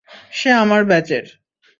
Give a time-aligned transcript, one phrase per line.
[0.31, 1.25] সে আমার ব্যাচের।